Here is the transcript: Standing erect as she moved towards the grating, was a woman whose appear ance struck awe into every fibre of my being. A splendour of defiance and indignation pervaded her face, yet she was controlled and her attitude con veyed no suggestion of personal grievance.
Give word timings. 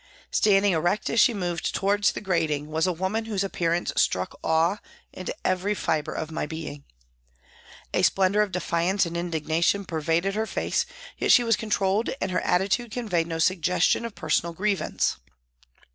Standing 0.31 0.73
erect 0.73 1.11
as 1.11 1.19
she 1.19 1.31
moved 1.31 1.75
towards 1.75 2.13
the 2.13 2.21
grating, 2.21 2.71
was 2.71 2.87
a 2.87 2.91
woman 2.91 3.25
whose 3.25 3.43
appear 3.43 3.71
ance 3.71 3.93
struck 3.95 4.35
awe 4.43 4.79
into 5.13 5.31
every 5.45 5.75
fibre 5.75 6.11
of 6.11 6.31
my 6.31 6.47
being. 6.47 6.85
A 7.93 8.01
splendour 8.01 8.41
of 8.41 8.51
defiance 8.51 9.05
and 9.05 9.15
indignation 9.15 9.85
pervaded 9.85 10.33
her 10.33 10.47
face, 10.47 10.87
yet 11.19 11.31
she 11.31 11.43
was 11.43 11.55
controlled 11.55 12.09
and 12.19 12.31
her 12.31 12.41
attitude 12.41 12.91
con 12.91 13.07
veyed 13.07 13.27
no 13.27 13.37
suggestion 13.37 14.03
of 14.03 14.15
personal 14.15 14.53
grievance. 14.53 15.17